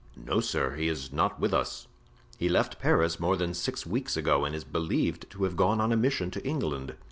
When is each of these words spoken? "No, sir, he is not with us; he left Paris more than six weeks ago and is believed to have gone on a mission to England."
"No, 0.17 0.39
sir, 0.39 0.73
he 0.77 0.87
is 0.87 1.13
not 1.13 1.39
with 1.39 1.53
us; 1.53 1.85
he 2.39 2.49
left 2.49 2.79
Paris 2.79 3.19
more 3.19 3.37
than 3.37 3.53
six 3.53 3.85
weeks 3.85 4.17
ago 4.17 4.45
and 4.45 4.55
is 4.55 4.63
believed 4.63 5.29
to 5.29 5.43
have 5.43 5.55
gone 5.55 5.79
on 5.79 5.91
a 5.91 5.95
mission 5.95 6.31
to 6.31 6.43
England." 6.43 6.95